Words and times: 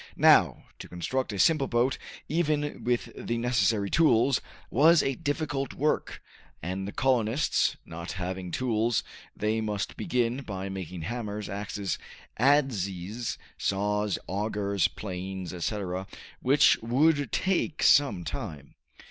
Now, 0.17 0.63
to 0.79 0.87
construct 0.89 1.31
a 1.31 1.37
simple 1.37 1.67
boat 1.67 1.99
even 2.27 2.83
with 2.83 3.11
the 3.15 3.37
necessary 3.37 3.91
tools, 3.91 4.41
was 4.71 5.03
a 5.03 5.13
difficult 5.13 5.75
work, 5.75 6.23
and 6.63 6.87
the 6.87 6.91
colonists 6.91 7.77
not 7.85 8.13
having 8.13 8.49
tools 8.49 9.03
they 9.37 9.61
must 9.61 9.97
begin 9.97 10.41
by 10.41 10.69
making 10.69 11.03
hammers, 11.03 11.47
axes, 11.47 11.99
adzes, 12.39 13.37
saws, 13.59 14.17
augers, 14.25 14.87
planes, 14.87 15.53
etc., 15.53 16.07
which 16.41 16.79
would 16.81 17.31
take 17.31 17.83
some 17.83 18.23
time. 18.23 18.73